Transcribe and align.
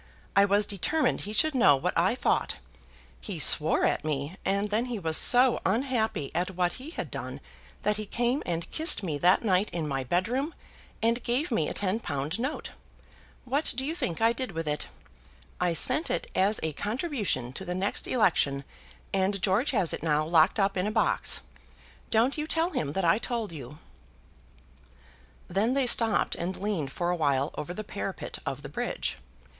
I 0.35 0.45
was 0.45 0.65
determined 0.65 1.21
he 1.21 1.31
should 1.33 1.53
know 1.53 1.75
what 1.75 1.95
I 1.95 2.15
thought. 2.15 2.55
He 3.19 3.37
swore 3.37 3.85
at 3.85 4.03
me; 4.03 4.35
and 4.43 4.71
then 4.71 4.85
he 4.85 4.97
was 4.97 5.15
so 5.15 5.59
unhappy 5.63 6.31
at 6.33 6.55
what 6.55 6.73
he 6.81 6.89
had 6.89 7.11
done 7.11 7.39
that 7.83 7.97
he 7.97 8.07
came 8.07 8.41
and 8.43 8.67
kissed 8.71 9.03
me 9.03 9.19
that 9.19 9.43
night 9.43 9.69
in 9.69 9.87
my 9.87 10.03
bedroom, 10.03 10.55
and 11.03 11.21
gave 11.21 11.51
me 11.51 11.69
a 11.69 11.73
ten 11.75 11.99
pound 11.99 12.39
note. 12.39 12.71
What 13.45 13.71
do 13.77 13.85
you 13.85 13.93
think 13.93 14.19
I 14.21 14.33
did 14.33 14.53
with 14.53 14.67
it? 14.67 14.87
I 15.59 15.73
sent 15.73 16.09
it 16.09 16.31
as 16.33 16.59
a 16.63 16.73
contribution 16.73 17.53
to 17.53 17.63
the 17.63 17.75
next 17.75 18.07
election 18.07 18.63
and 19.13 19.39
George 19.39 19.69
has 19.69 19.93
it 19.93 20.01
now 20.01 20.25
locked 20.25 20.59
up 20.59 20.77
in 20.77 20.87
a 20.87 20.91
box. 20.91 21.41
Don't 22.09 22.39
you 22.39 22.47
tell 22.47 22.71
him 22.71 22.93
that 22.93 23.05
I 23.05 23.19
told 23.19 23.51
you." 23.51 23.77
Then 25.47 25.75
they 25.75 25.85
stopped 25.85 26.33
and 26.33 26.57
leaned 26.57 26.91
for 26.91 27.11
a 27.11 27.15
while 27.15 27.53
over 27.55 27.71
the 27.71 27.83
parapet 27.83 28.39
of 28.47 28.63
the 28.63 28.69
bridge. 28.69 29.17